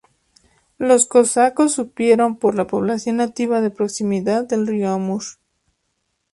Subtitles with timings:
[0.79, 5.21] Los cosacos supieron por la población nativa de la proximidad del río Amur.